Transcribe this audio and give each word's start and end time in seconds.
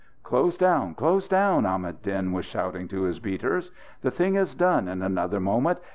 "Close 0.23 0.57
down, 0.57 0.95
close 0.95 1.27
down!" 1.27 1.63
Ahmad 1.63 2.01
Din 2.01 2.31
was 2.31 2.43
shouting 2.45 2.87
to 2.87 3.03
his 3.03 3.19
beaters. 3.19 3.69
"The 4.01 4.09
thing 4.09 4.33
is 4.33 4.55
done 4.55 4.87
in 4.87 5.03
another 5.03 5.39
moment. 5.39 5.77